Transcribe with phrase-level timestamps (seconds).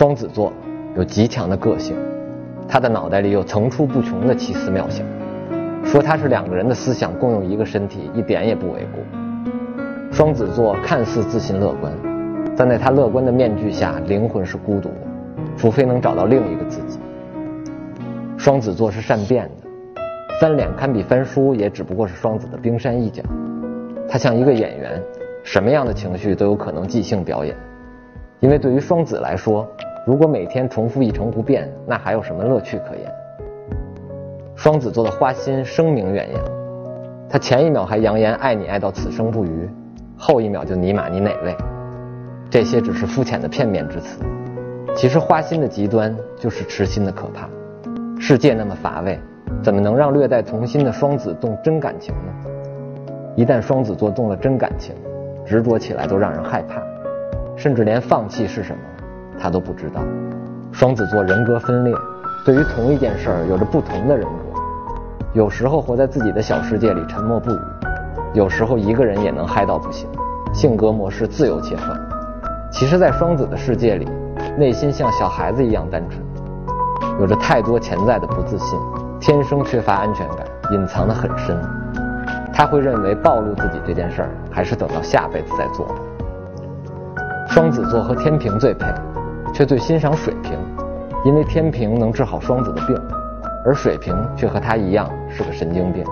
[0.00, 0.50] 双子座
[0.96, 1.94] 有极强的个性，
[2.66, 5.06] 他的脑袋里有层出不穷的奇思妙想。
[5.84, 9.02] 说他是两个人的思想共用一个身体，一点也不为过。
[10.10, 11.92] 双子座看似自信乐观，
[12.56, 14.94] 但在他乐观的面具下，灵魂是孤独的，
[15.54, 16.98] 除非能找到另一个自己。
[18.38, 20.00] 双子座是善变的，
[20.40, 23.22] 翻脸堪比翻书，也只不过是双子的冰山一角。
[24.08, 24.98] 他像一个演员，
[25.44, 27.54] 什么样的情绪都有可能即兴表演。
[28.38, 29.68] 因为对于双子来说，
[30.06, 33.12] 如果每天重复一成不变，那还有什么乐趣可言？
[34.56, 36.42] 双子座的花心声名远扬，
[37.28, 39.68] 他前一秒还扬言爱你爱到此生不渝，
[40.16, 41.54] 后一秒就尼玛你哪位？
[42.48, 44.20] 这些只是肤浅的片面之词。
[44.96, 47.48] 其实花心的极端就是痴心的可怕。
[48.18, 49.18] 世界那么乏味，
[49.62, 52.50] 怎么能让略带童心的双子动真感情呢？
[53.36, 54.94] 一旦双子座动了真感情，
[55.44, 56.82] 执着起来都让人害怕，
[57.54, 58.82] 甚至连放弃是什么，
[59.40, 60.00] 他都不知道。
[60.70, 61.94] 双子座人格分裂，
[62.44, 64.60] 对于同一件事儿有着不同的人格。
[65.32, 67.58] 有时候活在自己的小世界里沉默不语，
[68.34, 70.08] 有时候一个人也能嗨到不行，
[70.52, 71.98] 性格模式自由切换。
[72.70, 74.08] 其实，在双子的世界里，
[74.56, 76.22] 内心像小孩子一样单纯，
[77.20, 78.78] 有着太多潜在的不自信，
[79.20, 80.38] 天生缺乏安全感，
[80.72, 81.60] 隐藏得很深。
[82.52, 85.94] 他会认为暴露自己这件事儿，还是等到下辈子再做吧。
[87.48, 88.86] 双子座和天平最配，
[89.52, 90.58] 却最欣赏水瓶，
[91.24, 92.96] 因为天平能治好双子的病。
[93.62, 96.02] 而水瓶却和他一样是个神经病。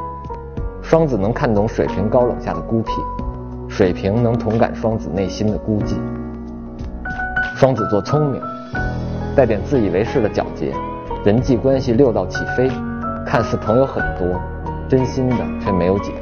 [0.83, 2.92] 双子能看懂水瓶高冷下的孤僻，
[3.69, 5.97] 水瓶能同感双子内心的孤寂。
[7.56, 8.42] 双子座聪明，
[9.34, 10.75] 带点自以为是的皎洁，
[11.25, 12.70] 人际关系六道起飞，
[13.27, 14.39] 看似朋友很多，
[14.86, 16.19] 真心的却没有几个。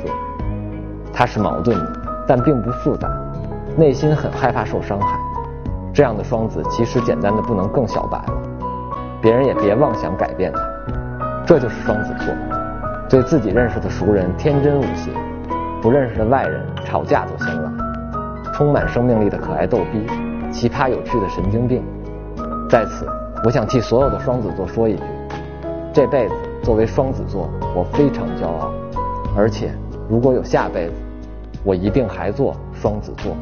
[1.13, 1.93] 他是矛盾的，
[2.25, 3.11] 但并不复杂，
[3.77, 5.19] 内心很害怕受伤害。
[5.97, 8.35] 这样的双子其实简单的不能更小白了，
[9.19, 10.61] 别人也别妄想改变他。
[11.47, 12.35] 这就是双子座，
[13.09, 15.11] 对自己认识的熟人天真无邪，
[15.81, 17.73] 不认识的外人吵架就行了，
[18.53, 20.07] 充满生命力的可爱逗逼，
[20.53, 21.83] 奇葩有趣的神经病。
[22.69, 23.09] 在此，
[23.47, 25.03] 我想替所有的双子座说一句：
[25.95, 28.71] 这辈子作为双子座，我非常骄傲，
[29.35, 29.73] 而且
[30.11, 30.93] 如果有下辈子，
[31.65, 33.35] 我一定还做双子座。